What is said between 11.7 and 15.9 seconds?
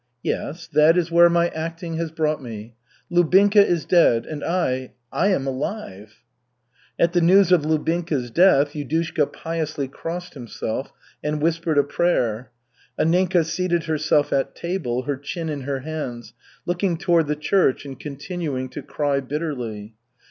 a prayer. Anninka seated herself at table, her chin in her